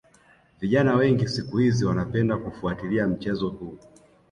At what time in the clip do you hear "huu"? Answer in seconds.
3.49-3.77